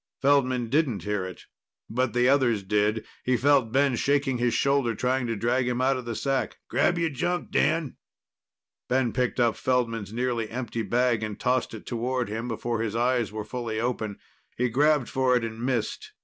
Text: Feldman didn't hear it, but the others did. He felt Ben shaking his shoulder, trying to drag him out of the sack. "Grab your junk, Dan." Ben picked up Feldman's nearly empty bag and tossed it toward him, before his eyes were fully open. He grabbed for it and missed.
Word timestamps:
Feldman 0.19 0.67
didn't 0.69 1.03
hear 1.03 1.25
it, 1.27 1.45
but 1.87 2.11
the 2.13 2.27
others 2.27 2.63
did. 2.63 3.05
He 3.23 3.37
felt 3.37 3.71
Ben 3.71 3.95
shaking 3.95 4.39
his 4.39 4.55
shoulder, 4.55 4.95
trying 4.95 5.27
to 5.27 5.35
drag 5.35 5.67
him 5.67 5.79
out 5.79 5.95
of 5.95 6.05
the 6.05 6.15
sack. 6.15 6.57
"Grab 6.67 6.97
your 6.97 7.11
junk, 7.11 7.51
Dan." 7.51 7.97
Ben 8.89 9.13
picked 9.13 9.39
up 9.39 9.55
Feldman's 9.55 10.11
nearly 10.11 10.49
empty 10.49 10.81
bag 10.81 11.21
and 11.21 11.39
tossed 11.39 11.75
it 11.75 11.85
toward 11.85 12.29
him, 12.29 12.47
before 12.47 12.81
his 12.81 12.95
eyes 12.95 13.31
were 13.31 13.45
fully 13.45 13.79
open. 13.79 14.17
He 14.57 14.69
grabbed 14.69 15.07
for 15.07 15.35
it 15.35 15.43
and 15.45 15.63
missed. 15.63 16.13